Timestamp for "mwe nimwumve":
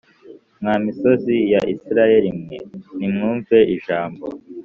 2.39-3.57